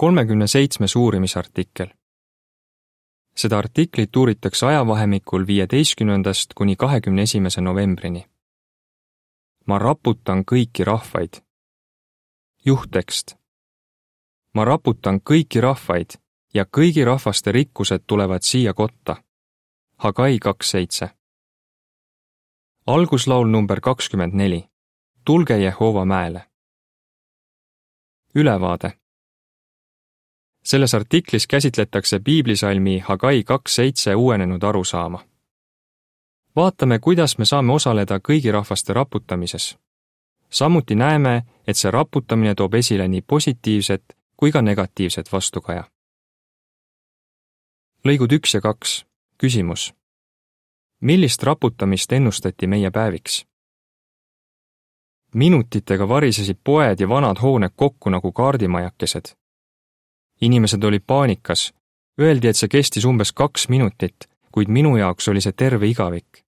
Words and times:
kolmekümne 0.00 0.46
seitsmes 0.46 0.96
uurimisartikkel. 0.96 1.88
seda 3.36 3.58
artiklit 3.58 4.16
uuritakse 4.16 4.66
ajavahemikul 4.66 5.46
viieteistkümnendast 5.46 6.54
kuni 6.54 6.76
kahekümne 6.76 7.22
esimese 7.22 7.60
novembrini. 7.60 8.30
ma 9.66 9.78
raputan 9.78 10.44
kõiki 10.52 10.84
rahvaid. 10.86 11.32
juhttekst. 12.66 13.36
ma 14.54 14.64
raputan 14.64 15.20
kõiki 15.30 15.60
rahvaid 15.60 16.10
ja 16.54 16.64
kõigi 16.64 17.04
rahvaste 17.04 17.52
rikkused 17.52 18.02
tulevad 18.06 18.42
siia 18.42 18.74
kotta. 18.74 19.16
Hagai 19.96 20.38
kaks 20.38 20.70
seitse. 20.70 21.10
alguslaul 22.86 23.48
number 23.48 23.80
kakskümmend 23.80 24.32
neli. 24.32 24.64
tulge 25.24 25.58
Jehova 25.58 26.04
mäele. 26.04 26.46
ülevaade 28.34 29.00
selles 30.62 30.94
artiklis 30.94 31.46
käsitletakse 31.46 32.18
piiblisalmi 32.18 32.98
Hagai 32.98 33.44
kaks 33.44 33.74
seitse 33.74 34.14
uuenenud 34.14 34.62
arusaama. 34.62 35.24
vaatame, 36.56 36.98
kuidas 36.98 37.38
me 37.38 37.44
saame 37.44 37.72
osaleda 37.72 38.18
kõigi 38.18 38.52
rahvaste 38.52 38.92
raputamises. 38.92 39.78
samuti 40.50 40.94
näeme, 40.94 41.42
et 41.66 41.76
see 41.76 41.90
raputamine 41.90 42.54
toob 42.54 42.74
esile 42.74 43.08
nii 43.08 43.22
positiivset 43.22 44.16
kui 44.36 44.52
ka 44.52 44.62
negatiivset 44.62 45.32
vastukaja. 45.32 45.84
lõigud 48.04 48.32
üks 48.32 48.54
ja 48.54 48.60
kaks, 48.60 49.06
küsimus. 49.38 49.94
millist 51.00 51.42
raputamist 51.42 52.12
ennustati 52.12 52.66
meie 52.66 52.90
päeviks? 52.90 53.46
minutitega 55.34 56.08
varisesid 56.08 56.58
poed 56.64 57.00
ja 57.00 57.08
vanad 57.08 57.36
hooned 57.42 57.70
kokku 57.76 58.10
nagu 58.10 58.32
kaardimajakesed 58.32 59.39
inimesed 60.40 60.84
olid 60.84 61.02
paanikas. 61.06 61.72
Öeldi, 62.20 62.48
et 62.48 62.56
see 62.56 62.68
kestis 62.68 63.04
umbes 63.04 63.32
kaks 63.32 63.68
minutit, 63.68 64.28
kuid 64.52 64.68
minu 64.68 64.96
jaoks 64.96 65.28
oli 65.28 65.40
see 65.40 65.52
terve 65.52 65.88
igavik. 65.88 66.44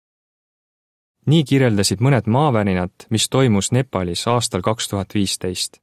nii 1.28 1.44
kirjeldasid 1.44 2.00
mõned 2.00 2.24
maavärinad, 2.24 3.04
mis 3.10 3.28
toimus 3.28 3.68
Nepalis 3.72 4.26
aastal 4.28 4.62
kaks 4.62 4.88
tuhat 4.88 5.14
viisteist. 5.14 5.80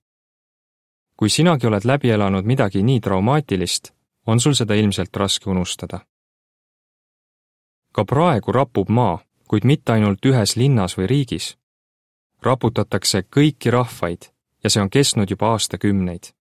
kui 1.17 1.29
sinagi 1.29 1.67
oled 1.67 1.85
läbi 1.85 2.09
elanud 2.09 2.45
midagi 2.45 2.83
nii 2.83 2.99
traumaatilist, 2.99 3.93
on 4.27 4.39
sul 4.39 4.53
seda 4.53 4.73
ilmselt 4.73 5.15
raske 5.15 5.49
unustada. 5.49 5.99
ka 7.91 8.05
praegu 8.05 8.51
rapub 8.51 8.89
maa, 8.89 9.19
kuid 9.47 9.65
mitte 9.65 9.91
ainult 9.91 10.25
ühes 10.25 10.55
linnas 10.55 10.97
või 10.97 11.07
riigis. 11.07 11.57
raputatakse 12.41 13.23
kõiki 13.35 13.71
rahvaid 13.71 14.31
ja 14.63 14.69
see 14.69 14.81
on 14.81 14.89
kestnud 14.89 15.29
juba 15.29 15.51
aastakümneid 15.51 16.35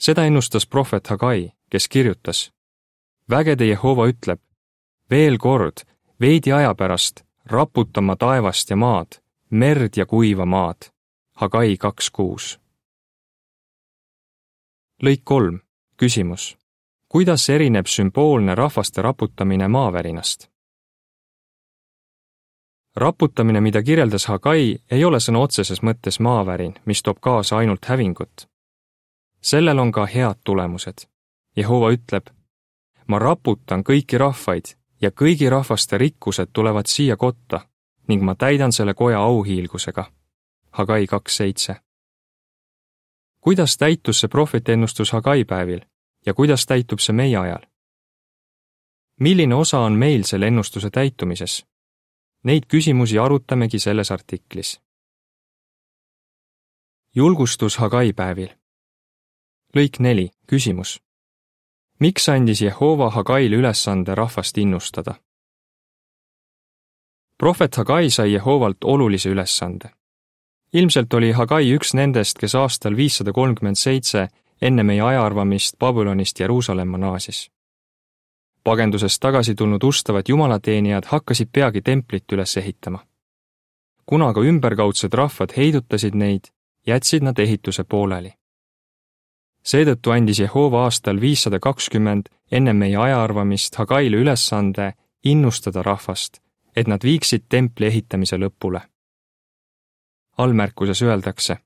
seda 0.00 0.24
ennustas 0.24 0.66
prohvet 0.66 1.06
Hagai, 1.06 1.52
kes 1.70 1.88
kirjutas. 1.88 2.52
vägede 3.30 3.66
Jehova 3.66 4.06
ütleb, 4.06 4.40
veel 5.10 5.38
kord, 5.38 5.84
veidi 6.20 6.52
aja 6.52 6.74
pärast, 6.74 7.24
raputan 7.46 8.04
ma 8.04 8.16
taevast 8.16 8.70
ja 8.70 8.76
maad, 8.76 9.20
merd 9.50 9.96
ja 9.96 10.06
kuiva 10.06 10.46
maad. 10.46 10.90
Hagai 11.34 11.76
kaks 11.76 12.10
kuus. 12.10 12.60
lõik 15.02 15.20
kolm, 15.24 15.60
küsimus. 15.96 16.58
kuidas 17.08 17.48
erineb 17.48 17.86
sümboolne 17.86 18.54
rahvaste 18.54 19.02
raputamine 19.02 19.68
maavärinast? 19.68 20.50
raputamine, 22.96 23.60
mida 23.60 23.82
kirjeldas 23.82 24.26
Hagai, 24.26 24.78
ei 24.90 25.04
ole 25.04 25.20
sõna 25.20 25.38
otseses 25.38 25.82
mõttes 25.82 26.20
maavärin, 26.20 26.74
mis 26.84 27.02
toob 27.02 27.18
kaasa 27.20 27.56
ainult 27.56 27.84
hävingut 27.84 28.48
sellel 29.40 29.78
on 29.78 29.92
ka 29.92 30.06
head 30.06 30.34
tulemused. 30.44 31.06
Jehova 31.56 31.90
ütleb, 31.92 32.30
ma 33.06 33.18
raputan 33.18 33.82
kõiki 33.84 34.18
rahvaid 34.18 34.74
ja 35.00 35.10
kõigi 35.10 35.50
rahvaste 35.50 35.98
rikkused 35.98 36.50
tulevad 36.52 36.86
siia 36.86 37.16
kotta 37.16 37.60
ning 38.08 38.22
ma 38.22 38.34
täidan 38.34 38.72
selle 38.72 38.94
koja 38.94 39.20
auhiilgusega. 39.20 40.04
Hagai 40.70 41.06
kaks 41.06 41.36
seitse. 41.36 41.76
kuidas 43.40 43.76
täitus 43.76 44.20
see 44.20 44.28
prohveti 44.28 44.72
ennustus 44.72 45.12
Hagai 45.12 45.44
päevil 45.44 45.80
ja 46.26 46.34
kuidas 46.34 46.66
täitub 46.66 46.98
see 46.98 47.12
meie 47.12 47.36
ajal? 47.36 47.66
milline 49.20 49.54
osa 49.54 49.78
on 49.78 49.92
meil 49.92 50.22
selle 50.22 50.46
ennustuse 50.46 50.90
täitumises? 50.90 51.66
Neid 52.44 52.62
küsimusi 52.68 53.18
arutamegi 53.18 53.78
selles 53.78 54.10
artiklis. 54.10 54.80
julgustus 57.14 57.76
Hagai 57.76 58.12
päevil 58.12 58.57
lõik 59.76 60.00
neli, 60.00 60.30
küsimus. 60.46 61.00
miks 62.00 62.28
andis 62.28 62.60
Jehova 62.62 63.10
Hagaile 63.10 63.56
ülesande 63.56 64.14
rahvast 64.14 64.58
innustada? 64.58 65.14
prohvet 67.38 67.76
Hagai 67.76 68.10
sai 68.10 68.32
Jehovalt 68.32 68.84
olulise 68.84 69.28
ülesande. 69.28 69.90
ilmselt 70.72 71.14
oli 71.14 71.32
Hagai 71.32 71.74
üks 71.76 71.94
nendest, 71.94 72.38
kes 72.38 72.54
aastal 72.54 72.96
viissada 72.96 73.32
kolmkümmend 73.32 73.76
seitse 73.76 74.28
enne 74.62 74.82
meie 74.82 75.02
ajaarvamist 75.02 75.78
Babylonist 75.78 76.40
Jeruusalemma 76.40 76.98
naasis. 76.98 77.50
pagendusest 78.64 79.20
tagasi 79.20 79.54
tulnud 79.54 79.82
ustavad 79.82 80.24
jumalateenijad 80.28 81.04
hakkasid 81.04 81.48
peagi 81.52 81.82
templit 81.82 82.32
üles 82.32 82.56
ehitama. 82.56 83.06
kuna 84.06 84.28
aga 84.28 84.40
ümberkaudsed 84.40 85.12
rahvad 85.12 85.52
heidutasid 85.56 86.14
neid, 86.14 86.44
jätsid 86.86 87.22
nad 87.22 87.38
ehituse 87.38 87.84
pooleli 87.84 88.38
seetõttu 89.62 90.10
andis 90.10 90.40
Jehova 90.40 90.84
aastal 90.84 91.20
viissada 91.20 91.60
kakskümmend 91.60 92.28
enne 92.50 92.72
meie 92.72 92.96
ajaarvamist 92.96 93.74
Hagaile 93.76 94.16
ülesande 94.16 94.92
innustada 95.24 95.82
rahvast, 95.82 96.40
et 96.76 96.88
nad 96.88 97.02
viiksid 97.04 97.48
templi 97.48 97.86
ehitamise 97.86 98.36
lõpule. 98.36 98.80
allmärkuses 100.38 101.02
öeldakse. 101.02 101.56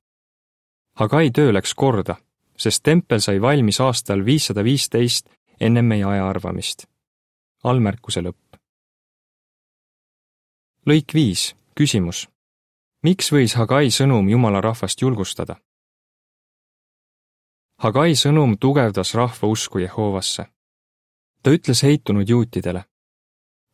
Hagai 0.97 1.31
töö 1.31 1.53
läks 1.53 1.75
korda, 1.75 2.17
sest 2.57 2.83
tempel 2.83 3.21
sai 3.21 3.41
valmis 3.41 3.81
aastal 3.81 4.25
viissada 4.25 4.65
viisteist 4.65 5.29
enne 5.61 5.83
meie 5.83 6.05
ajaarvamist. 6.05 6.87
allmärkuse 7.65 8.21
lõpp. 8.21 8.57
lõik 10.87 11.15
viis, 11.15 11.55
küsimus. 11.75 12.29
miks 13.03 13.33
võis 13.33 13.55
Hagai 13.55 13.91
sõnum 13.91 14.29
Jumala 14.29 14.61
rahvast 14.61 15.01
julgustada? 15.01 15.57
Hagai 17.83 18.13
sõnum 18.15 18.53
tugevdas 18.63 19.11
rahva 19.19 19.49
usku 19.49 19.81
Jehovasse. 19.83 20.45
ta 21.43 21.51
ütles 21.51 21.83
heitunud 21.83 22.29
juutidele. 22.29 22.85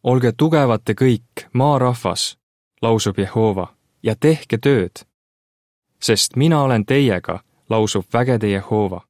olge 0.02 0.32
tugevad 0.32 0.80
te 0.84 0.92
kõik, 0.92 1.48
maarahvas, 1.52 2.38
lausub 2.82 3.18
Jehova, 3.18 3.74
ja 4.02 4.16
tehke 4.16 4.58
tööd. 4.58 5.04
sest 6.00 6.36
mina 6.36 6.62
olen 6.62 6.84
teiega, 6.86 7.40
lausub 7.68 8.04
vägede 8.12 8.48
Jehova. 8.48 9.00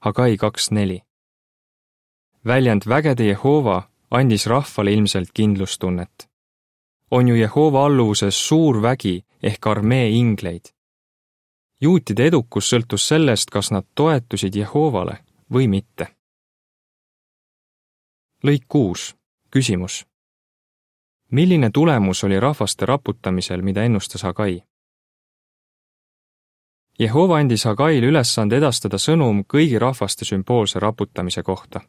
Hagai 0.00 0.36
kaks 0.36 0.70
neli. 0.70 1.02
väljend 2.44 2.82
vägede 2.88 3.24
Jehova 3.24 3.90
andis 4.10 4.46
rahvale 4.46 4.92
ilmselt 4.92 5.32
kindlustunnet. 5.34 6.28
on 7.10 7.28
ju 7.28 7.34
Jehova 7.34 7.84
alluvuses 7.84 8.48
suur 8.48 8.82
vägi 8.82 9.24
ehk 9.42 9.66
armee 9.66 10.10
ingleid 10.10 10.81
juutide 11.82 12.26
edukus 12.26 12.70
sõltus 12.70 13.08
sellest, 13.08 13.50
kas 13.50 13.70
nad 13.74 13.86
toetusid 13.94 14.54
Jehovale 14.54 15.18
või 15.52 15.68
mitte. 15.68 16.06
lõik 18.44 18.64
kuus, 18.68 19.16
küsimus. 19.50 20.06
milline 21.30 21.70
tulemus 21.70 22.24
oli 22.24 22.40
rahvaste 22.40 22.86
raputamisel, 22.86 23.62
mida 23.62 23.82
ennustas 23.82 24.22
Hagai? 24.22 24.62
Jehova 26.98 27.38
andis 27.38 27.64
Hagaile 27.64 28.06
ülesande 28.06 28.56
edastada 28.56 28.98
sõnum 28.98 29.44
kõigi 29.44 29.78
rahvaste 29.78 30.24
sümboolse 30.24 30.78
raputamise 30.78 31.42
kohta. 31.42 31.80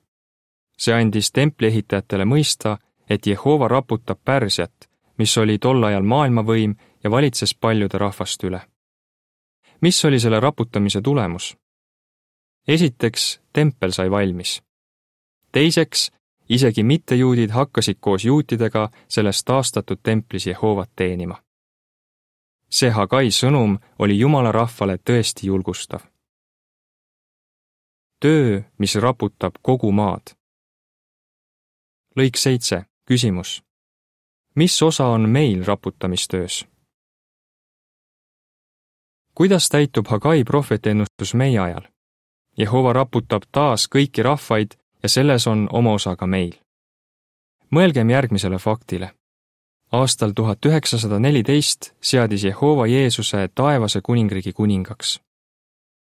see 0.77 0.94
andis 0.94 1.31
templi 1.31 1.67
ehitajatele 1.67 2.25
mõista, 2.25 2.77
et 3.09 3.27
Jehova 3.27 3.67
raputab 3.67 4.19
Pärsiat, 4.25 4.89
mis 5.17 5.38
oli 5.38 5.57
tol 5.59 5.83
ajal 5.83 6.03
maailmavõim 6.03 6.75
ja 7.03 7.12
valitses 7.12 7.56
paljude 7.56 7.97
rahvaste 7.97 8.47
üle 8.47 8.72
mis 9.83 10.06
oli 10.06 10.19
selle 10.19 10.39
raputamise 10.39 11.01
tulemus? 11.01 11.57
esiteks, 12.68 13.41
tempel 13.53 13.91
sai 13.91 14.12
valmis. 14.12 14.63
teiseks, 15.51 16.12
isegi 16.50 16.83
mittejuudid 16.83 17.50
hakkasid 17.50 17.97
koos 18.00 18.25
juutidega 18.25 18.89
selles 19.07 19.44
taastatud 19.44 20.00
templis 20.03 20.47
Jehovat 20.47 20.89
teenima. 20.95 21.44
see 22.69 22.89
Hagai 22.89 23.27
sõnum 23.27 23.77
oli 24.00 24.19
Jumala 24.19 24.51
rahvale 24.51 24.97
tõesti 24.97 25.47
julgustav. 25.47 26.01
töö, 28.19 28.62
mis 28.77 28.95
raputab 28.95 29.53
kogu 29.62 29.91
maad. 29.91 30.36
lõik 32.18 32.38
seitse, 32.38 32.86
küsimus. 33.06 33.63
mis 34.56 34.81
osa 34.81 35.06
on 35.06 35.29
meil 35.29 35.65
raputamistöös? 35.65 36.72
Kuidas 39.35 39.69
täitub 39.69 40.07
Hagai 40.07 40.44
prohveti 40.44 40.89
ennustus 40.89 41.33
meie 41.33 41.59
ajal? 41.59 41.81
Jehova 42.57 42.94
raputab 42.94 43.44
taas 43.51 43.88
kõiki 43.95 44.24
rahvaid 44.24 44.77
ja 45.03 45.09
selles 45.09 45.47
on 45.47 45.68
oma 45.71 45.94
osa 45.94 46.15
ka 46.15 46.27
meil. 46.27 46.53
mõelgem 47.75 48.09
järgmisele 48.09 48.57
faktile. 48.57 49.12
aastal 49.91 50.31
tuhat 50.31 50.65
üheksasada 50.65 51.19
neliteist 51.19 51.94
seadis 52.01 52.44
Jehova 52.44 52.88
Jeesuse 52.88 53.50
taevase 53.56 54.01
kuningriigi 54.01 54.53
kuningaks. 54.53 55.21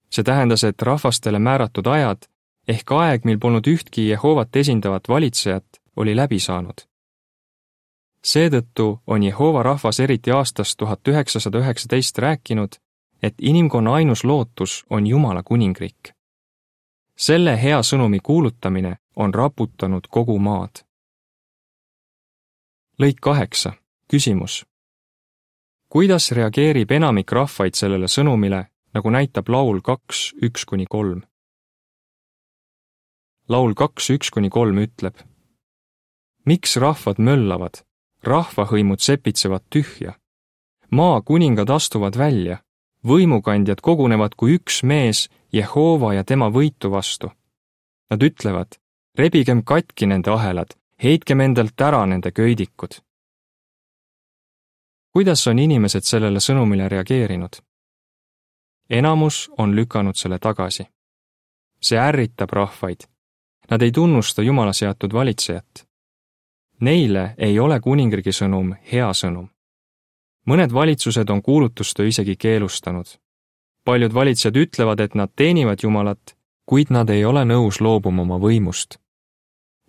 see 0.10 0.24
tähendas, 0.24 0.64
et 0.64 0.82
rahvastele 0.82 1.40
määratud 1.40 1.88
ajad 1.88 2.28
ehk 2.68 2.92
aeg, 2.92 3.26
mil 3.26 3.40
polnud 3.40 3.68
ühtki 3.68 4.10
Jehovat 4.10 4.56
esindavat 4.56 5.10
valitsejat, 5.10 5.66
oli 5.96 6.16
läbi 6.16 6.40
saanud. 6.40 6.82
seetõttu 8.26 9.02
on 9.08 9.24
Jehova 9.24 9.64
rahvas 9.64 10.00
eriti 10.00 10.32
aastast 10.32 10.78
tuhat 10.78 11.08
üheksasada 11.08 11.60
üheksateist 11.60 12.18
rääkinud, 12.18 12.80
et 13.24 13.34
inimkonna 13.42 13.94
ainus 13.94 14.24
lootus 14.24 14.86
on 14.90 15.08
Jumala 15.08 15.44
kuningriik. 15.44 16.12
selle 17.18 17.62
hea 17.64 17.80
sõnumi 17.80 18.20
kuulutamine 18.24 18.98
on 19.16 19.34
raputanud 19.34 20.08
kogu 20.10 20.40
maad. 20.40 20.84
lõik 23.02 23.20
kaheksa, 23.22 23.74
küsimus. 24.08 24.66
kuidas 25.90 26.32
reageerib 26.32 26.92
enamik 26.92 27.32
rahvaid 27.32 27.74
sellele 27.76 28.08
sõnumile, 28.08 28.66
nagu 28.94 29.10
näitab 29.10 29.50
laul 29.50 29.82
kaks, 29.82 30.34
üks 30.42 30.66
kuni 30.66 30.86
kolm? 30.86 31.24
laul 33.50 33.74
kaks, 33.74 34.10
üks 34.10 34.32
kuni 34.32 34.50
kolm 34.50 34.78
ütleb. 34.78 35.16
miks 36.46 36.76
rahvad 36.78 37.20
möllavad, 37.20 37.86
rahvahõimud 38.24 39.00
sepitsevad 39.00 39.64
tühja? 39.70 40.20
maa 40.92 41.22
kuningad 41.22 41.70
astuvad 41.70 42.18
välja, 42.18 42.58
võimukandjad 43.08 43.82
kogunevad 43.82 44.36
kui 44.38 44.58
üks 44.58 44.84
mees 44.84 45.30
Jehova 45.54 46.14
ja 46.14 46.24
tema 46.24 46.50
võitu 46.50 46.92
vastu. 46.92 47.32
Nad 48.10 48.24
ütlevad, 48.24 48.80
rebigem 49.18 49.64
katki 49.64 50.08
nende 50.08 50.32
ahelad, 50.32 50.74
heitkem 51.04 51.42
endalt 51.42 51.82
ära 51.82 52.06
nende 52.06 52.32
köidikud. 52.32 53.02
kuidas 55.14 55.48
on 55.48 55.60
inimesed 55.60 56.04
sellele 56.04 56.40
sõnumile 56.40 56.90
reageerinud? 56.90 57.62
enamus 58.90 59.50
on 59.58 59.76
lükanud 59.76 60.16
selle 60.16 60.40
tagasi. 60.40 60.88
see 61.82 61.98
ärritab 62.00 62.50
rahvaid 62.52 63.14
Nad 63.70 63.82
ei 63.82 63.92
tunnusta 63.92 64.42
Jumala 64.42 64.74
seatud 64.74 65.14
valitsejat. 65.14 65.88
Neile 66.80 67.36
ei 67.38 67.60
ole 67.60 67.80
kuningriigi 67.80 68.32
sõnum 68.32 68.74
hea 68.92 69.08
sõnum. 69.14 69.48
Mõned 70.50 70.74
valitsused 70.74 71.30
on 71.30 71.42
kuulutustöö 71.42 72.08
isegi 72.08 72.36
keelustanud. 72.36 73.06
paljud 73.86 74.14
valitsejad 74.14 74.56
ütlevad, 74.56 75.00
et 75.00 75.16
nad 75.16 75.30
teenivad 75.36 75.80
Jumalat, 75.84 76.38
kuid 76.66 76.88
nad 76.90 77.10
ei 77.10 77.26
ole 77.26 77.46
nõus 77.46 77.82
loobuma 77.82 78.22
oma 78.22 78.38
võimust. 78.40 78.98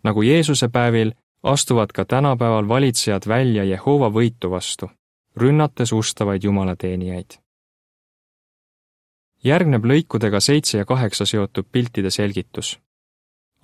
nagu 0.04 0.22
Jeesuse 0.22 0.68
päevil, 0.68 1.12
astuvad 1.42 1.92
ka 1.92 2.04
tänapäeval 2.04 2.68
valitsejad 2.68 3.28
välja 3.28 3.64
Jehova 3.64 4.08
võitu 4.10 4.50
vastu, 4.50 4.90
rünnates 5.36 5.92
ustavaid 5.92 6.44
Jumala 6.44 6.76
teenijaid. 6.76 7.38
järgneb 9.44 9.84
lõikudega 9.84 10.40
seitse 10.40 10.78
ja 10.78 10.84
kaheksa 10.84 11.26
seotud 11.26 11.66
piltide 11.72 12.10
selgitus 12.10 12.78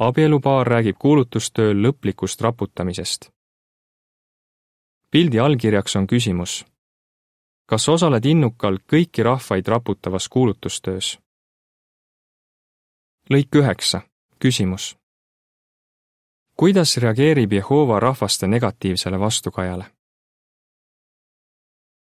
abielupaar 0.01 0.67
räägib 0.67 0.97
kuulutustööl 0.99 1.77
lõplikust 1.85 2.41
raputamisest. 2.41 3.31
pildi 5.11 5.39
allkirjaks 5.39 5.97
on 5.97 6.07
küsimus. 6.07 6.65
Kas 7.70 7.88
osaled 7.88 8.25
innukalt 8.26 8.82
kõiki 8.90 9.22
rahvaid 9.22 9.69
raputavas 9.69 10.28
kuulutustöös? 10.28 11.19
lõik 13.31 13.55
üheksa, 13.55 14.00
küsimus. 14.43 14.96
kuidas 16.56 16.96
reageerib 16.96 17.52
Jehova 17.52 18.00
rahvaste 18.00 18.46
negatiivsele 18.46 19.20
vastukajale? 19.20 19.84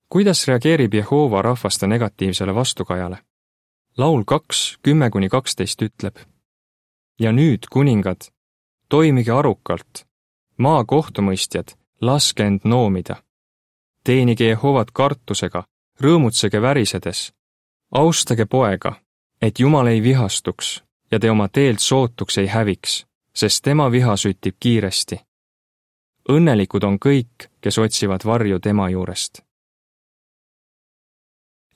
kuidas 0.09 0.47
reageerib 0.47 0.93
Jehova 0.93 1.41
rahvaste 1.41 1.87
negatiivsele 1.87 2.55
vastukajale? 2.55 3.17
laul 3.97 4.23
kaks, 4.27 4.77
kümme 4.81 5.09
kuni 5.09 5.29
kaksteist 5.29 5.81
ütleb 5.81 6.17
ja 7.19 7.31
nüüd, 7.31 7.67
kuningad, 7.71 8.27
toimige 8.89 9.31
arukalt, 9.31 10.03
maa 10.57 10.83
kohtumõistjad, 10.83 11.77
laske 12.01 12.43
end 12.43 12.67
noomida. 12.67 13.24
Teenige 14.05 14.47
Jehovat 14.47 14.91
kartusega, 14.93 15.63
rõõmutsege 16.01 16.61
värisedes. 16.61 17.33
austage 17.91 18.45
poega, 18.45 18.93
et 19.41 19.59
Jumal 19.59 19.87
ei 19.87 20.03
vihastuks 20.03 20.83
ja 21.11 21.19
te 21.19 21.31
oma 21.31 21.47
teelt 21.47 21.79
sootuks 21.79 22.37
ei 22.37 22.47
häviks, 22.47 23.05
sest 23.35 23.63
tema 23.63 23.91
viha 23.91 24.15
süttib 24.17 24.55
kiiresti. 24.59 25.19
õnnelikud 26.29 26.83
on 26.83 26.97
kõik, 26.99 27.49
kes 27.61 27.77
otsivad 27.77 28.25
varju 28.25 28.59
tema 28.59 28.89
juurest. 28.89 29.41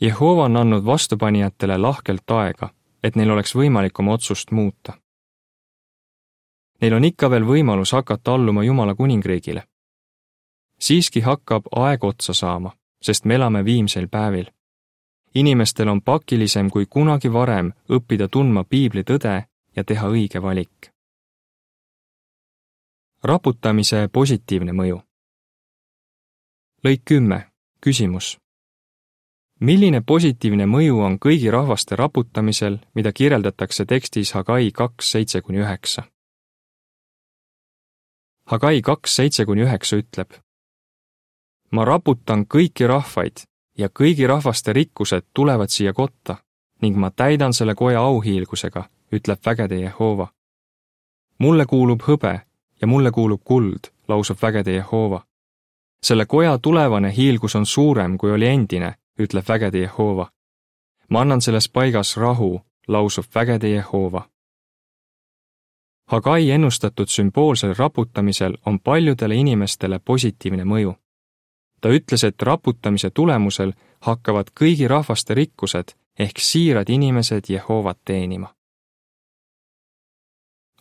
Jehova 0.01 0.43
on 0.43 0.57
andnud 0.57 0.85
vastupanijatele 0.85 1.77
lahkelt 1.77 2.31
aega, 2.31 2.69
et 3.03 3.15
neil 3.15 3.31
oleks 3.31 3.55
võimalik 3.55 3.99
oma 3.99 4.13
otsust 4.13 4.51
muuta 4.51 4.93
neil 6.81 6.93
on 6.93 7.05
ikka 7.05 7.29
veel 7.31 7.45
võimalus 7.47 7.93
hakata 7.95 8.33
alluma 8.33 8.63
Jumala 8.63 8.95
kuningriigile. 8.95 9.63
Siiski 10.79 11.21
hakkab 11.21 11.63
aeg 11.75 12.03
otsa 12.03 12.33
saama, 12.33 12.71
sest 13.01 13.25
me 13.25 13.35
elame 13.35 13.65
viimsel 13.65 14.07
päevil. 14.07 14.45
inimestel 15.35 15.87
on 15.87 16.01
pakilisem 16.01 16.69
kui 16.69 16.85
kunagi 16.85 17.33
varem 17.33 17.71
õppida 17.89 18.27
tundma 18.27 18.63
piibli 18.63 19.03
tõde 19.03 19.45
ja 19.75 19.83
teha 19.83 20.07
õige 20.07 20.41
valik. 20.41 20.91
raputamise 23.23 24.09
positiivne 24.11 24.71
mõju. 24.71 25.01
lõik 26.83 27.01
kümme, 27.05 27.51
küsimus 27.81 28.39
milline 29.59 30.01
positiivne 30.01 30.65
mõju 30.65 31.01
on 31.03 31.17
kõigi 31.19 31.51
rahvaste 31.51 31.95
raputamisel, 31.99 32.79
mida 32.95 33.11
kirjeldatakse 33.11 33.85
tekstis 33.85 34.31
Hagai 34.33 34.71
kaks 34.71 35.11
seitse 35.11 35.41
kuni 35.41 35.63
üheksa? 35.63 36.03
Hagai 38.45 38.81
kaks 38.81 39.15
seitse 39.15 39.45
kuni 39.45 39.65
üheksa 39.67 39.99
ütleb. 39.99 40.31
Ma 41.71 41.85
raputan 41.85 42.45
kõiki 42.45 42.87
rahvaid 42.87 43.45
ja 43.77 43.89
kõigi 43.89 44.27
rahvaste 44.27 44.73
rikkused 44.73 45.25
tulevad 45.33 45.69
siia 45.69 45.93
kotta 45.93 46.37
ning 46.81 46.97
ma 46.97 47.11
täidan 47.11 47.53
selle 47.53 47.75
koja 47.75 48.01
auhiilgusega, 48.01 48.83
ütleb 49.11 49.39
vägede 49.45 49.75
Jehova. 49.75 50.27
mulle 51.39 51.65
kuulub 51.65 52.01
hõbe 52.01 52.41
ja 52.81 52.87
mulle 52.87 53.11
kuulub 53.11 53.41
kuld, 53.43 53.91
lausub 54.07 54.37
vägede 54.41 54.71
Jehova. 54.71 55.23
selle 56.03 56.25
koja 56.25 56.57
tulevane 56.57 57.15
hiilgus 57.15 57.55
on 57.55 57.65
suurem, 57.65 58.17
kui 58.17 58.31
oli 58.31 58.47
endine, 58.47 58.95
ütleb 59.19 59.47
vägede 59.47 59.79
Jehova. 59.79 60.31
ma 61.09 61.21
annan 61.21 61.41
selles 61.41 61.69
paigas 61.69 62.17
rahu, 62.17 62.61
lausub 62.87 63.25
vägede 63.35 63.69
Jehova 63.69 64.29
Hagai 66.09 66.51
ennustatud 66.51 67.07
sümboolsel 67.07 67.75
raputamisel 67.77 68.57
on 68.65 68.79
paljudele 68.79 69.35
inimestele 69.35 69.99
positiivne 69.99 70.63
mõju. 70.65 70.95
Ta 71.81 71.89
ütles, 71.89 72.23
et 72.23 72.41
raputamise 72.41 73.09
tulemusel 73.09 73.73
hakkavad 74.01 74.51
kõigi 74.59 74.87
rahvaste 74.87 75.33
rikkused 75.33 75.95
ehk 76.19 76.39
siirad 76.39 76.89
inimesed 76.89 77.43
Jehovat 77.49 77.99
teenima. 78.05 78.55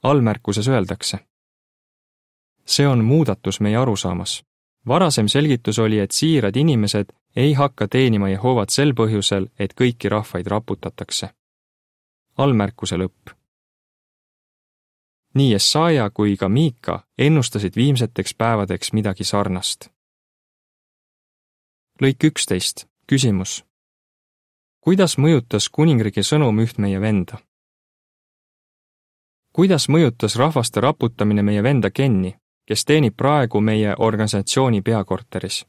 allmärkuses 0.02 0.68
öeldakse. 0.68 1.18
see 2.66 2.88
on 2.88 3.04
muudatus 3.04 3.60
meie 3.60 3.76
arusaamas. 3.76 4.44
varasem 4.86 5.28
selgitus 5.28 5.78
oli, 5.78 5.98
et 5.98 6.10
siirad 6.10 6.56
inimesed 6.56 7.06
ei 7.36 7.52
hakka 7.52 7.88
teenima 7.88 8.28
Jehovat 8.28 8.70
sel 8.70 8.92
põhjusel, 8.92 9.46
et 9.58 9.74
kõiki 9.80 10.08
rahvaid 10.08 10.46
raputatakse. 10.46 11.28
allmärkuse 12.36 12.96
lõpp 12.96 13.38
nii 15.34 15.54
Essaja 15.54 16.10
kui 16.10 16.36
ka 16.36 16.48
Miika 16.48 17.00
ennustasid 17.18 17.76
viimseteks 17.76 18.34
päevadeks 18.34 18.92
midagi 18.92 19.24
sarnast. 19.24 19.88
Lõik 22.02 22.24
üksteist, 22.24 22.86
küsimus. 23.06 23.64
kuidas 24.80 25.18
mõjutas 25.18 25.68
kuningriigi 25.68 26.22
sõnum 26.22 26.60
üht 26.62 26.78
meie 26.78 27.00
venda? 27.00 27.38
kuidas 29.52 29.88
mõjutas 29.88 30.36
rahvaste 30.36 30.80
raputamine 30.80 31.42
meie 31.42 31.62
venda 31.62 31.90
Kenni, 31.90 32.34
kes 32.66 32.84
teenib 32.84 33.16
praegu 33.16 33.60
meie 33.60 33.94
organisatsiooni 33.98 34.82
peakorteris? 34.82 35.66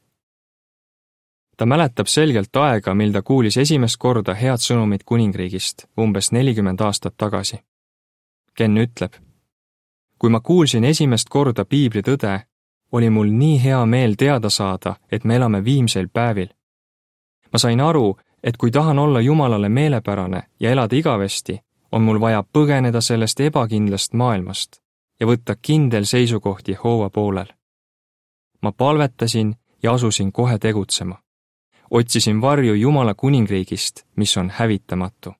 ta 1.56 1.66
mäletab 1.66 2.06
selgelt 2.06 2.56
aega, 2.56 2.94
mil 2.94 3.12
ta 3.12 3.22
kuulis 3.22 3.56
esimest 3.56 3.96
korda 3.96 4.34
head 4.34 4.62
sõnumit 4.62 5.02
kuningriigist 5.04 5.88
umbes 5.98 6.32
nelikümmend 6.32 6.80
aastat 6.80 7.16
tagasi. 7.16 7.58
Ken 8.54 8.78
ütleb 8.78 9.18
kui 10.20 10.30
ma 10.30 10.40
kuulsin 10.40 10.84
esimest 10.84 11.28
korda 11.32 11.64
piibli 11.64 12.02
tõde, 12.04 12.34
oli 12.92 13.10
mul 13.10 13.26
nii 13.26 13.64
hea 13.64 13.86
meel 13.86 14.14
teada 14.18 14.50
saada, 14.50 14.96
et 15.12 15.24
me 15.24 15.36
elame 15.36 15.64
viimsel 15.64 16.08
päevil. 16.12 16.48
ma 17.52 17.58
sain 17.58 17.80
aru, 17.80 18.16
et 18.42 18.56
kui 18.56 18.70
tahan 18.70 18.98
olla 18.98 19.20
Jumalale 19.20 19.68
meelepärane 19.68 20.42
ja 20.60 20.70
elada 20.70 20.96
igavesti, 20.96 21.60
on 21.92 22.02
mul 22.02 22.20
vaja 22.20 22.44
põgeneda 22.52 23.00
sellest 23.00 23.40
ebakindlast 23.40 24.12
maailmast 24.12 24.80
ja 25.20 25.26
võtta 25.26 25.56
kindel 25.62 26.04
seisukoht 26.04 26.68
Jehova 26.68 27.10
poolel. 27.10 27.46
ma 28.62 28.72
palvetasin 28.72 29.54
ja 29.82 29.92
asusin 29.92 30.32
kohe 30.32 30.58
tegutsema. 30.58 31.16
otsisin 31.90 32.40
varju 32.40 32.74
Jumala 32.74 33.14
kuningriigist, 33.14 34.06
mis 34.16 34.36
on 34.36 34.50
hävitamatu. 34.50 35.34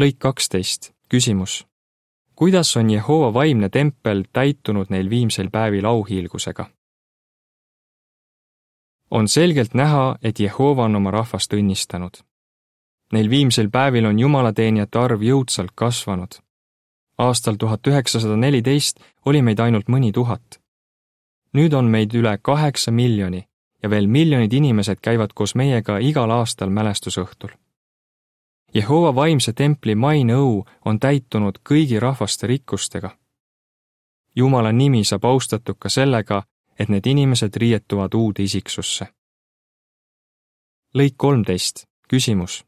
lõik 0.00 0.16
kaksteist, 0.18 0.92
küsimus. 1.08 1.66
Kuidas 2.36 2.76
on 2.76 2.90
Jehova 2.90 3.34
vaimne 3.34 3.68
tempel 3.68 4.24
täitunud 4.32 4.86
neil 4.90 5.10
viimsel 5.10 5.48
päevil 5.50 5.84
auhiilgusega? 5.84 6.70
on 9.10 9.28
selgelt 9.28 9.74
näha, 9.74 10.16
et 10.22 10.40
Jehova 10.40 10.84
on 10.84 10.96
oma 10.96 11.10
rahvast 11.10 11.52
õnnistanud. 11.52 12.10
Neil 13.12 13.30
viimsel 13.30 13.70
päevil 13.70 14.06
on 14.06 14.18
jumalateenijate 14.18 14.98
arv 14.98 15.22
jõudsalt 15.22 15.70
kasvanud. 15.74 16.34
aastal 17.18 17.54
tuhat 17.56 17.86
üheksasada 17.86 18.36
neliteist 18.36 19.00
oli 19.24 19.42
meid 19.42 19.60
ainult 19.60 19.88
mõni 19.88 20.12
tuhat. 20.12 20.60
nüüd 21.56 21.72
on 21.74 21.84
meid 21.84 22.14
üle 22.14 22.38
kaheksa 22.42 22.90
miljoni 22.90 23.46
ja 23.82 23.90
veel 23.90 24.06
miljonid 24.06 24.52
inimesed 24.52 24.98
käivad 25.02 25.30
koos 25.34 25.54
meiega 25.54 25.98
igal 25.98 26.30
aastal 26.30 26.70
mälestusõhtul. 26.70 27.50
Jehova 28.76 29.14
vaimse 29.14 29.52
templi 29.52 29.94
maineõu 29.94 30.64
on 30.84 30.98
täitunud 31.00 31.62
kõigi 31.64 32.00
rahvaste 32.00 32.46
rikkustega. 32.46 33.10
Jumala 34.36 34.72
nimi 34.72 35.00
saab 35.04 35.24
austatud 35.24 35.78
ka 35.80 35.88
sellega, 35.88 36.42
et 36.78 36.92
need 36.92 37.06
inimesed 37.06 37.56
riietuvad 37.56 38.14
uude 38.14 38.42
isiksusse. 38.42 39.06
lõik 40.94 41.14
kolmteist, 41.16 41.86
küsimus. 42.08 42.64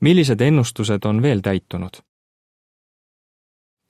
millised 0.00 0.40
ennustused 0.40 1.04
on 1.04 1.22
veel 1.22 1.40
täitunud? 1.40 2.02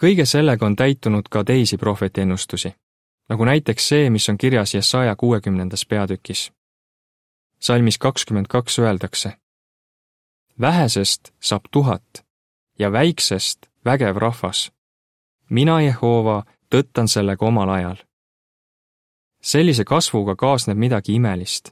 kõige 0.02 0.24
sellega 0.24 0.66
on 0.66 0.76
täitunud 0.76 1.28
ka 1.30 1.44
teisi 1.44 1.76
prohveti 1.76 2.20
ennustusi, 2.20 2.74
nagu 3.28 3.44
näiteks 3.44 3.88
see, 3.88 4.10
mis 4.10 4.28
on 4.28 4.38
kirjas 4.38 4.74
Jesaja 4.74 5.16
kuuekümnendas 5.16 5.86
peatükis. 5.86 6.52
salmis 7.58 7.98
kakskümmend 7.98 8.46
kaks 8.46 8.78
öeldakse. 8.78 9.45
Vähesest 10.60 11.32
saab 11.40 11.62
tuhat 11.70 12.24
ja 12.78 12.92
väiksest 12.92 13.66
vägev 13.84 14.16
rahvas. 14.16 14.72
mina, 15.50 15.80
Jehova, 15.80 16.44
tõttan 16.70 17.08
sellega 17.08 17.46
omal 17.46 17.68
ajal 17.68 17.96
sellise 19.46 19.84
kasvuga 19.84 20.36
kaasneb 20.36 20.78
midagi 20.78 21.14
imelist. 21.14 21.70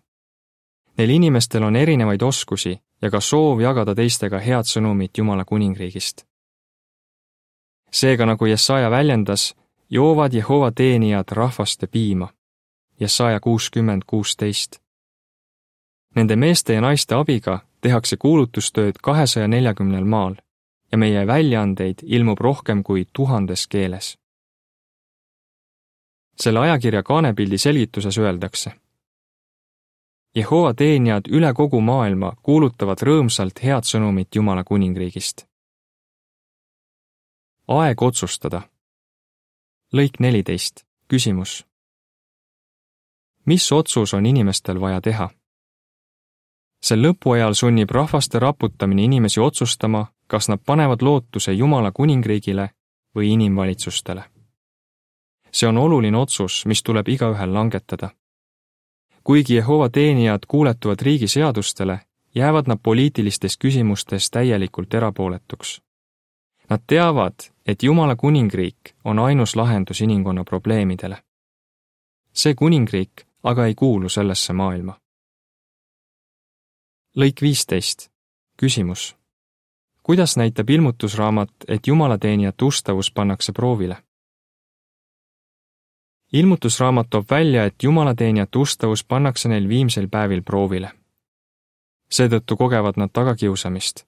Neil 0.98 1.10
inimestel 1.10 1.62
on 1.62 1.76
erinevaid 1.76 2.22
oskusi 2.22 2.76
ja 3.02 3.10
ka 3.10 3.20
soov 3.20 3.60
jagada 3.60 3.94
teistega 3.94 4.38
head 4.38 4.70
sõnumit 4.70 5.18
Jumala 5.18 5.44
kuningriigist. 5.44 6.26
seega, 7.90 8.26
nagu 8.26 8.46
Jesaja 8.46 8.90
väljendas, 8.90 9.54
joovad 9.90 10.32
Jehova 10.34 10.72
teenijad 10.72 11.30
rahvaste 11.30 11.86
piima. 11.86 12.28
Jesaja 13.00 13.40
kuuskümmend 13.40 14.02
kuusteist. 14.06 14.78
Nende 16.14 16.36
meeste 16.36 16.74
ja 16.74 16.80
naiste 16.80 17.14
abiga 17.14 17.58
tehakse 17.84 18.16
kuulutustööd 18.16 18.98
kahesaja 19.02 19.48
neljakümnel 19.48 20.04
maal 20.08 20.34
ja 20.92 20.98
meie 20.98 21.26
väljaandeid 21.26 22.02
ilmub 22.02 22.40
rohkem 22.40 22.82
kui 22.82 23.04
tuhandes 23.12 23.66
keeles 23.68 24.14
selle 26.36 26.58
ajakirja 26.58 27.02
kaanepildi 27.02 27.58
selgituses 27.58 28.18
öeldakse. 28.18 28.72
Jehova 30.34 30.74
teenijad 30.74 31.28
üle 31.30 31.52
kogu 31.54 31.80
maailma 31.80 32.32
kuulutavad 32.42 33.02
rõõmsalt 33.06 33.62
head 33.62 33.86
sõnumit 33.86 34.34
Jumala 34.34 34.64
kuningriigist. 34.64 35.46
aeg 37.68 38.02
otsustada. 38.02 38.62
lõik 39.92 40.18
neliteist, 40.20 40.84
küsimus. 41.08 41.66
mis 43.46 43.72
otsus 43.72 44.14
on 44.14 44.26
inimestel 44.26 44.80
vaja 44.80 45.00
teha? 45.00 45.30
Sel 46.84 47.00
lõpuajal 47.00 47.54
sunnib 47.56 47.90
rahvaste 47.90 48.38
raputamine 48.38 49.06
inimesi 49.08 49.40
otsustama, 49.40 50.06
kas 50.26 50.48
nad 50.48 50.60
panevad 50.66 51.02
lootuse 51.02 51.52
Jumala 51.52 51.92
kuningriigile 51.92 52.68
või 53.16 53.32
inimvalitsustele 53.32 54.24
see 55.54 55.68
on 55.68 55.78
oluline 55.78 56.18
otsus, 56.18 56.66
mis 56.66 56.82
tuleb 56.82 57.08
igaühel 57.08 57.54
langetada. 57.54 58.10
kuigi 59.24 59.54
Jehova 59.54 59.88
teenijad 59.88 60.40
kuuletuvad 60.48 61.00
riigi 61.02 61.28
seadustele, 61.28 62.00
jäävad 62.34 62.64
nad 62.66 62.78
poliitilistes 62.82 63.58
küsimustes 63.58 64.30
täielikult 64.30 64.94
erapooletuks. 64.94 65.82
Nad 66.70 66.80
teavad, 66.86 67.34
et 67.66 67.82
Jumala 67.82 68.16
kuningriik 68.16 68.78
on 69.04 69.18
ainus 69.18 69.56
lahendus 69.56 70.00
inimkonna 70.00 70.44
probleemidele. 70.44 71.16
see 72.32 72.54
kuningriik 72.54 73.12
aga 73.42 73.66
ei 73.66 73.74
kuulu 73.74 74.08
sellesse 74.08 74.52
maailma. 74.52 74.98
Lõik 77.16 77.42
viisteist, 77.42 78.10
küsimus. 78.56 79.16
kuidas 80.02 80.36
näitab 80.36 80.70
ilmutusraamat, 80.70 81.50
et 81.68 81.86
jumalateenijate 81.86 82.64
ustavus 82.64 83.10
pannakse 83.10 83.52
proovile? 83.52 83.96
ilmutusraamat 86.32 87.06
toob 87.10 87.24
välja, 87.30 87.64
et 87.64 87.74
jumalateenijate 87.82 88.58
ustavus 88.58 89.04
pannakse 89.04 89.48
neil 89.48 89.68
viimsel 89.68 90.08
päevil 90.08 90.42
proovile. 90.42 90.90
seetõttu 92.10 92.56
kogevad 92.56 92.94
nad 92.96 93.10
tagakiusamist. 93.12 94.06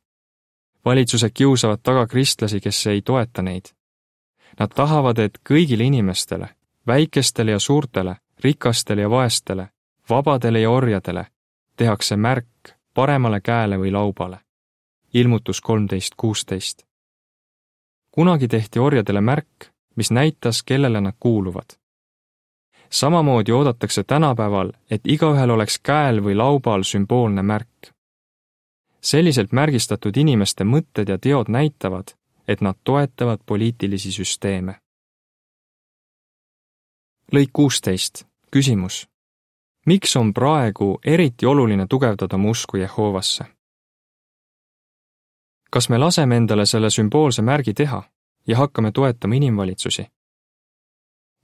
valitsused 0.84 1.30
kiusavad 1.34 1.78
taga 1.82 2.06
kristlasi, 2.06 2.60
kes 2.60 2.86
ei 2.86 3.02
toeta 3.02 3.42
neid. 3.42 3.64
Nad 4.58 4.74
tahavad, 4.74 5.18
et 5.18 5.38
kõigile 5.48 5.84
inimestele, 5.84 6.48
väikestele 6.86 7.50
ja 7.50 7.58
suurtele, 7.58 8.16
rikastele 8.44 9.02
ja 9.02 9.10
vaestele, 9.10 9.68
vabadele 10.10 10.60
ja 10.60 10.70
orjadele, 10.70 11.26
tehakse 11.76 12.16
märk 12.16 12.75
paremale 12.96 13.40
käele 13.40 13.76
või 13.78 13.92
laubale. 13.92 14.38
ilmutus 15.14 15.60
kolmteist 15.60 16.14
kuusteist. 16.16 16.86
kunagi 18.10 18.48
tehti 18.48 18.78
orjadele 18.78 19.20
märk, 19.20 19.72
mis 19.96 20.10
näitas, 20.10 20.62
kellele 20.62 21.00
nad 21.00 21.14
kuuluvad 21.20 21.76
samamoodi 22.90 23.52
oodatakse 23.52 24.04
tänapäeval, 24.04 24.72
et 24.90 25.00
igaühel 25.04 25.50
oleks 25.50 25.78
käel 25.78 26.22
või 26.24 26.36
laubal 26.36 26.82
sümboolne 26.82 27.42
märk. 27.42 27.92
selliselt 29.00 29.52
märgistatud 29.52 30.16
inimeste 30.16 30.64
mõtted 30.64 31.08
ja 31.08 31.18
teod 31.18 31.48
näitavad, 31.48 32.16
et 32.48 32.60
nad 32.60 32.74
toetavad 32.84 33.40
poliitilisi 33.46 34.12
süsteeme. 34.12 34.74
lõik 37.32 37.50
kuusteist, 37.52 38.24
küsimus. 38.50 39.08
Miks 39.86 40.16
on 40.16 40.34
praegu 40.34 40.98
eriti 41.04 41.46
oluline 41.46 41.86
tugevdada 41.86 42.34
oma 42.36 42.50
usku 42.50 42.76
Jehovasse? 42.76 43.44
kas 45.70 45.88
me 45.88 45.98
laseme 45.98 46.36
endale 46.36 46.66
selle 46.66 46.90
sümboolse 46.90 47.42
märgi 47.42 47.74
teha 47.74 48.02
ja 48.46 48.56
hakkame 48.56 48.92
toetama 48.92 49.34
inimvalitsusi? 49.34 50.06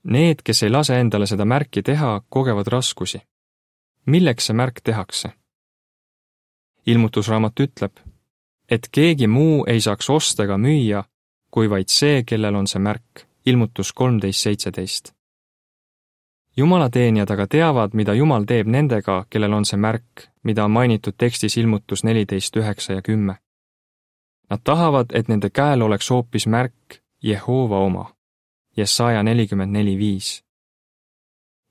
Need, 0.05 0.43
kes 0.45 0.63
ei 0.63 0.71
lase 0.71 1.01
endale 1.01 1.27
seda 1.27 1.45
märki 1.45 1.83
teha, 1.83 2.21
kogevad 2.29 2.67
raskusi. 2.67 3.21
milleks 4.07 4.47
see 4.47 4.55
märk 4.55 4.81
tehakse? 4.85 5.33
ilmutusraamat 6.87 7.61
ütleb, 7.61 7.93
et 8.71 8.89
keegi 8.93 9.27
muu 9.27 9.65
ei 9.67 9.81
saaks 9.81 10.11
osta 10.11 10.45
ega 10.45 10.57
müüa, 10.59 11.05
kui 11.51 11.71
vaid 11.71 11.89
see, 11.89 12.23
kellel 12.27 12.55
on 12.55 12.67
see 12.67 12.81
märk, 12.83 13.27
ilmutus 13.47 13.93
kolmteist 13.93 14.41
seitseteist. 14.41 15.13
Jumalateenijad 16.57 17.31
aga 17.31 17.47
teavad, 17.47 17.95
mida 17.95 18.15
Jumal 18.15 18.45
teeb 18.45 18.67
nendega, 18.67 19.25
kellel 19.31 19.53
on 19.53 19.65
see 19.65 19.77
märk, 19.77 20.29
mida 20.43 20.65
on 20.65 20.71
mainitud 20.71 21.15
tekstis 21.19 21.57
ilmutus 21.57 22.05
neliteist 22.05 22.57
üheksa 22.57 22.93
ja 22.93 23.03
kümme. 23.03 23.39
Nad 24.51 24.61
tahavad, 24.65 25.15
et 25.15 25.29
nende 25.29 25.51
käel 25.51 25.83
oleks 25.83 26.11
hoopis 26.11 26.47
märk 26.47 27.01
Jehova 27.23 27.79
oma 27.79 28.11
Jesaja 28.77 29.23
nelikümmend 29.23 29.73
neli 29.73 29.99
viis. 29.99 30.45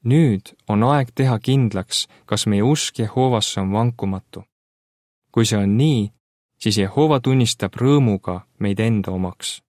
nüüd 0.06 0.54
on 0.68 0.84
aeg 0.84 1.12
teha 1.16 1.40
kindlaks, 1.40 2.08
kas 2.26 2.48
meie 2.48 2.64
usk 2.64 3.00
Jehovasse 3.00 3.62
on 3.62 3.72
vankumatu. 3.72 4.44
kui 5.32 5.46
see 5.46 5.58
on 5.58 5.78
nii, 5.78 6.12
siis 6.58 6.78
Jehova 6.78 7.20
tunnistab 7.20 7.74
rõõmuga 7.76 8.42
meid 8.60 8.80
enda 8.80 9.12
omaks. 9.12 9.64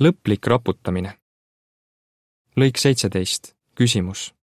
lõplik 0.00 0.46
raputamine. 0.46 1.19
Lõik 2.56 2.76
seitseteist, 2.76 3.54
küsimus. 3.74 4.34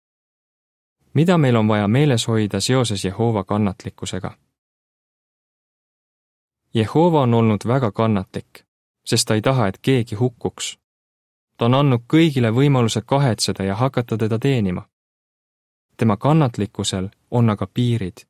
mida 1.14 1.38
meil 1.38 1.56
on 1.56 1.68
vaja 1.68 1.88
meeles 1.88 2.28
hoida 2.28 2.60
seoses 2.60 3.04
Jehova 3.04 3.44
kannatlikkusega? 3.44 4.38
Jehova 6.74 7.20
on 7.20 7.34
olnud 7.34 7.60
väga 7.66 7.92
kannatlik 7.92 8.66
sest 9.06 9.26
ta 9.28 9.34
ei 9.34 9.42
taha, 9.42 9.66
et 9.66 9.78
keegi 9.82 10.14
hukkuks. 10.14 10.78
ta 11.56 11.64
on 11.64 11.74
andnud 11.74 12.02
kõigile 12.12 12.50
võimaluse 12.52 13.00
kahetseda 13.06 13.64
ja 13.64 13.74
hakata 13.74 14.18
teda 14.18 14.38
teenima. 14.38 14.82
tema 15.96 16.16
kannatlikkusel 16.16 17.08
on 17.30 17.50
aga 17.50 17.66
piirid. 17.66 18.26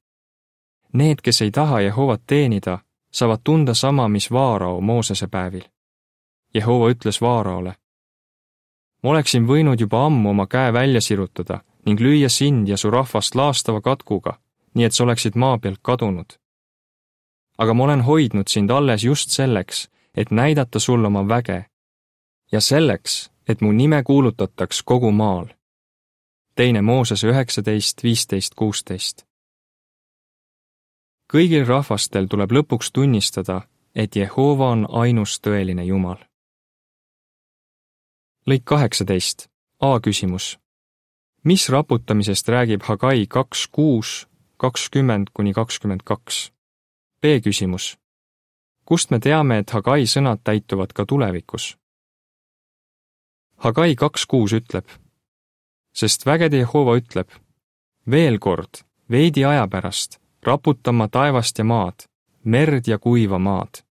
Need, 0.93 1.19
kes 1.23 1.43
ei 1.43 1.51
taha 1.51 1.81
Jehovat 1.81 2.23
teenida, 2.27 2.79
saavad 3.13 3.41
tunda 3.45 3.75
sama, 3.75 4.09
mis 4.09 4.31
Vaarao 4.31 4.81
Moosese 4.81 5.27
päevil. 5.27 5.65
Jehova 6.55 6.91
ütles 6.91 7.21
Vaaraole. 7.21 7.75
Oleksin 9.03 9.47
võinud 9.47 9.81
juba 9.81 10.07
ammu 10.07 10.31
oma 10.31 10.47
käe 10.47 10.73
välja 10.73 11.01
sirutada 11.01 11.61
ning 11.87 12.01
lüüa 12.01 12.29
sind 12.29 12.69
ja 12.69 12.77
su 12.77 12.91
rahvast 12.91 13.35
laastava 13.35 13.81
katkuga, 13.81 14.39
nii 14.75 14.85
et 14.85 14.95
sa 14.95 15.05
oleksid 15.05 15.37
maa 15.37 15.59
pealt 15.59 15.79
kadunud. 15.83 16.39
aga 17.59 17.75
ma 17.75 17.85
olen 17.85 18.01
hoidnud 18.01 18.49
sind 18.49 18.71
alles 18.71 19.05
just 19.05 19.31
selleks, 19.31 19.89
et 20.15 20.31
näidata 20.31 20.79
sulle 20.79 21.07
oma 21.07 21.29
väge 21.29 21.67
ja 22.53 22.61
selleks, 22.61 23.31
et 23.49 23.61
mu 23.61 23.73
nime 23.73 24.03
kuulutataks 24.03 24.83
kogu 24.83 25.11
maal. 25.11 25.47
teine 26.55 26.83
Moosese 26.83 27.29
üheksateist, 27.29 28.03
viisteist, 28.03 28.55
kuusteist. 28.55 29.27
kõigil 31.33 31.67
rahvastel 31.67 32.27
tuleb 32.27 32.53
lõpuks 32.53 32.91
tunnistada, 32.93 33.61
et 33.95 34.17
Jehova 34.17 34.69
on 34.69 34.87
ainus 34.91 35.41
tõeline 35.41 35.85
Jumal. 35.85 36.26
Lõik 38.47 38.65
kaheksateist, 38.65 39.49
A 39.81 40.01
küsimus. 40.01 40.59
mis 41.45 41.69
raputamisest 41.69 42.49
räägib 42.49 42.83
Hagai 42.83 43.27
kaks 43.27 43.67
kuus, 43.67 44.29
kakskümmend 44.57 45.27
kuni 45.33 45.53
kakskümmend 45.53 46.03
kaks? 46.05 46.53
B 47.21 47.25
küsimus. 47.45 47.99
kust 48.85 49.11
me 49.11 49.19
teame, 49.19 49.59
et 49.59 49.71
Hagai 49.71 50.07
sõnad 50.07 50.41
täituvad 50.45 50.93
ka 50.93 51.07
tulevikus? 51.07 51.77
Hagai 53.57 53.95
kaks 53.95 54.27
kuus 54.27 54.53
ütleb, 54.53 54.87
sest 55.93 56.27
vägede 56.27 56.57
Jehova 56.57 56.97
ütleb, 56.97 57.29
veel 58.11 58.39
kord, 58.39 58.85
veidi 59.11 59.45
aja 59.45 59.67
pärast, 59.69 60.21
raputan 60.43 60.95
ma 60.95 61.09
taevast 61.09 61.59
ja 61.59 61.65
maad, 61.65 62.07
merd 62.45 62.87
ja 62.87 62.99
kuiva 62.99 63.39
maad. 63.39 63.83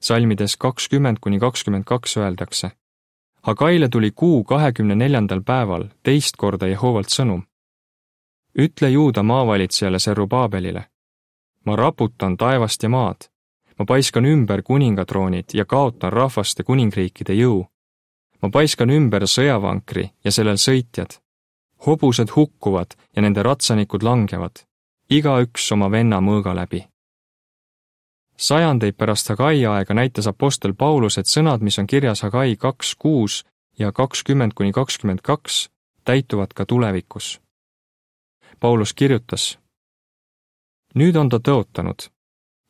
salmides 0.00 0.56
kakskümmend 0.56 1.18
kuni 1.20 1.38
kakskümmend 1.38 1.84
kaks 1.84 2.16
öeldakse, 2.16 2.70
Hagaile 3.46 3.88
tuli 3.88 4.10
kuu 4.10 4.44
kahekümne 4.44 4.94
neljandal 4.94 5.40
päeval 5.46 5.84
teist 6.02 6.36
korda 6.36 6.66
Jehovalt 6.66 7.08
sõnum. 7.08 7.42
ütle 8.58 8.90
juuda 8.90 9.22
maavalitsejale 9.22 9.98
Serubabelile, 9.98 10.82
ma 11.64 11.76
raputan 11.76 12.36
taevast 12.36 12.82
ja 12.82 12.88
maad, 12.88 13.28
ma 13.78 13.84
paiskan 13.84 14.24
ümber 14.24 14.62
kuningatroonid 14.62 15.54
ja 15.54 15.64
kaotan 15.64 16.12
rahvaste 16.12 16.62
kuningriikide 16.62 17.34
jõu 17.34 17.66
ma 18.42 18.50
paiskan 18.52 18.90
ümber 18.90 19.26
sõjavankri 19.26 20.10
ja 20.24 20.32
sellel 20.32 20.58
sõitjad. 20.60 21.18
hobused 21.86 22.30
hukkuvad 22.36 22.94
ja 23.16 23.22
nende 23.22 23.42
ratsanikud 23.42 24.02
langevad, 24.02 24.64
igaüks 25.10 25.72
oma 25.72 25.90
venna 25.90 26.20
mõõga 26.20 26.54
läbi. 26.56 26.86
Sajandeid 28.36 28.96
pärast 28.96 29.28
Hagai 29.28 29.66
aega 29.66 29.94
näitas 29.94 30.26
Apostel 30.26 30.74
Paulus, 30.74 31.18
et 31.18 31.26
sõnad, 31.26 31.60
mis 31.60 31.78
on 31.78 31.86
kirjas 31.86 32.22
Hagai 32.22 32.56
kaks 32.56 32.94
kuus 32.94 33.44
ja 33.78 33.92
kakskümmend 33.92 34.52
kuni 34.54 34.72
kakskümmend 34.72 35.20
kaks, 35.22 35.68
täituvad 36.04 36.54
ka 36.54 36.66
tulevikus. 36.66 37.40
Paulus 38.60 38.94
kirjutas. 38.94 39.58
nüüd 40.94 41.16
on 41.16 41.28
ta 41.28 41.36
tõotanud. 41.36 42.10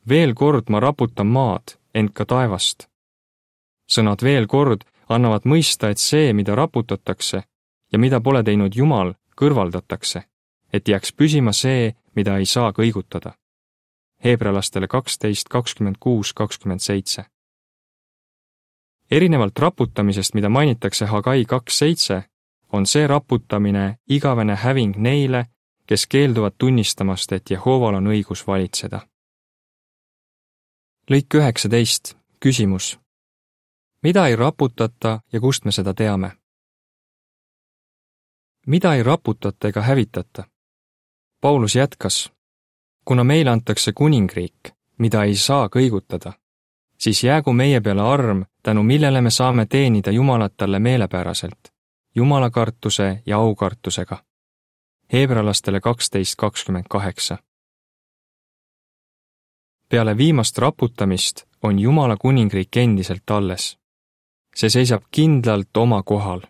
veel 0.08 0.35
kord 0.35 0.64
ma 0.68 0.80
raputan 0.80 1.26
maad, 1.26 1.78
ent 1.94 2.14
ka 2.14 2.25
taevast. 2.25 2.88
sõnad 3.90 4.23
veel 4.23 4.46
kord 4.46 4.85
annavad 5.08 5.42
mõista, 5.44 5.90
et 5.90 5.99
see, 5.99 6.32
mida 6.32 6.54
raputatakse 6.54 7.42
ja 7.92 7.99
mida 7.99 8.20
pole 8.20 8.42
teinud 8.42 8.75
Jumal, 8.75 9.14
kõrvaldatakse, 9.37 10.23
et 10.73 10.88
jääks 10.88 11.12
püsima 11.12 11.52
see, 11.52 11.94
mida 12.16 12.38
ei 12.38 12.46
saa 12.46 12.73
kõigutada. 12.73 13.32
Heebrealastele 14.25 14.88
kaksteist, 14.88 15.49
kakskümmend 15.49 15.96
kuus, 16.00 16.32
kakskümmend 16.32 16.80
seitse. 16.80 17.25
erinevalt 19.11 19.58
raputamisest, 19.58 20.34
mida 20.34 20.49
mainitakse 20.49 21.06
Hagai 21.06 21.45
kaks 21.45 21.78
seitse, 21.78 22.23
on 22.73 22.86
see 22.86 23.06
raputamine 23.06 23.99
igavene 24.08 24.54
häving 24.54 24.97
neile, 24.97 25.47
kes 25.86 26.06
keelduvad 26.06 26.52
tunnistamast, 26.58 27.32
et 27.32 27.50
Jehoval 27.50 27.95
on 27.95 28.06
õigus 28.06 28.47
valitseda. 28.47 29.00
lõik 31.10 31.34
üheksateist, 31.34 32.17
küsimus 32.41 32.99
mida 34.06 34.26
ei 34.26 34.36
raputata 34.36 35.21
ja 35.32 35.41
kust 35.41 35.64
me 35.64 35.73
seda 35.73 35.95
teame? 35.95 36.30
mida 38.67 38.95
ei 38.95 39.02
raputata 39.02 39.69
ega 39.69 39.82
hävitata? 39.82 40.45
Paulus 41.41 41.75
jätkas, 41.75 42.32
kuna 43.06 43.25
meile 43.25 43.50
antakse 43.50 43.92
kuningriik, 43.92 44.75
mida 44.99 45.23
ei 45.25 45.36
saa 45.36 45.69
kõigutada, 45.69 46.32
siis 46.99 47.23
jäägu 47.25 47.52
meie 47.52 47.80
peale 47.80 48.02
arm, 48.02 48.45
tänu 48.62 48.82
millele 48.82 49.21
me 49.21 49.30
saame 49.30 49.66
teenida 49.66 50.10
Jumalat 50.10 50.56
talle 50.56 50.78
meelepäraselt, 50.78 51.73
jumalakartuse 52.14 53.23
ja 53.26 53.36
aukartusega. 53.36 54.19
Heebrealastele 55.12 55.80
kaksteist 55.80 56.34
kakskümmend 56.36 56.84
kaheksa. 56.90 57.38
peale 59.88 60.16
viimast 60.16 60.58
raputamist 60.58 61.45
on 61.62 61.78
Jumala 61.78 62.16
kuningriik 62.16 62.76
endiselt 62.76 63.30
alles 63.30 63.78
see 64.56 64.73
seisab 64.73 65.04
kindlalt 65.12 65.76
oma 65.76 66.02
kohal. 66.02 66.40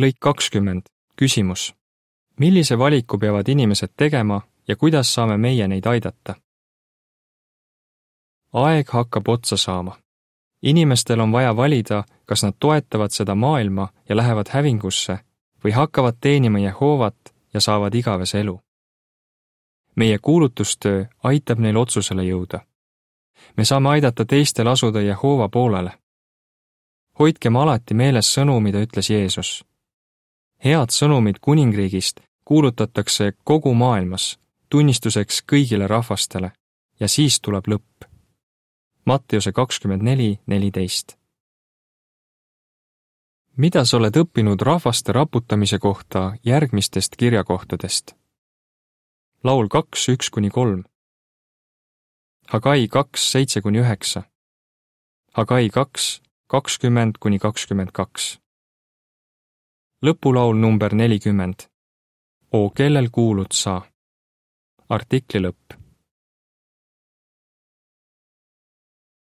lõik 0.00 0.16
kakskümmend, 0.20 0.86
küsimus. 1.18 1.74
Millise 2.40 2.78
valiku 2.78 3.18
peavad 3.18 3.48
inimesed 3.48 3.92
tegema 3.96 4.40
ja 4.68 4.76
kuidas 4.76 5.14
saame 5.14 5.36
meie 5.36 5.68
neid 5.68 5.86
aidata? 5.86 6.34
aeg 8.52 8.88
hakkab 8.88 9.28
otsa 9.28 9.56
saama. 9.56 9.96
inimestel 10.62 11.20
on 11.20 11.32
vaja 11.32 11.56
valida, 11.56 12.04
kas 12.26 12.42
nad 12.42 12.54
toetavad 12.58 13.10
seda 13.10 13.34
maailma 13.34 13.88
ja 14.08 14.16
lähevad 14.16 14.46
hävingusse 14.48 15.18
või 15.64 15.72
hakkavad 15.72 16.16
teenima 16.20 16.58
Jehovat 16.58 17.34
ja 17.54 17.60
saavad 17.60 17.94
igavese 17.94 18.40
elu. 18.40 18.60
meie 19.96 20.18
kuulutustöö 20.18 21.04
aitab 21.22 21.58
neil 21.58 21.76
otsusele 21.76 22.22
jõuda 22.22 22.60
me 23.56 23.64
saame 23.64 23.88
aidata 23.88 24.24
teistel 24.24 24.66
asuda 24.66 25.00
Jehova 25.00 25.48
poolele. 25.48 25.92
hoidkem 27.18 27.56
alati 27.56 27.94
meeles 27.94 28.38
sõnu, 28.38 28.60
mida 28.60 28.78
ütles 28.80 29.10
Jeesus. 29.10 29.64
head 30.64 30.90
sõnumid 30.90 31.38
kuningriigist 31.40 32.20
kuulutatakse 32.50 33.32
kogu 33.44 33.74
maailmas, 33.74 34.40
tunnistuseks 34.70 35.44
kõigile 35.52 35.86
rahvastele 35.86 36.50
ja 37.00 37.08
siis 37.08 37.36
tuleb 37.40 37.68
lõpp. 37.70 38.08
Mattiuse 39.06 39.52
kakskümmend 39.52 40.02
neli, 40.02 40.40
neliteist. 40.46 41.14
mida 43.56 43.84
sa 43.84 43.96
oled 43.96 44.16
õppinud 44.16 44.62
rahvaste 44.66 45.12
raputamise 45.12 45.78
kohta 45.78 46.34
järgmistest 46.44 47.16
kirjakohtadest? 47.16 48.16
laul 49.44 49.68
kaks, 49.68 50.08
üks 50.08 50.30
kuni 50.30 50.50
kolm 50.50 50.82
Hagai 52.50 52.88
kaks, 52.88 53.30
seitse 53.32 53.60
kuni 53.62 53.78
üheksa. 53.78 54.22
Hagai 55.38 55.68
kaks, 55.70 56.22
kakskümmend 56.46 57.22
kuni 57.22 57.38
kakskümmend 57.38 57.94
kaks. 57.94 58.40
lõpulaul 60.02 60.58
number 60.58 60.94
nelikümmend. 60.94 61.69
O 62.52 62.70
kellel 62.70 63.10
kuulud 63.14 63.52
sa? 63.54 63.80
artikli 64.90 65.40
lõpp 65.44 65.76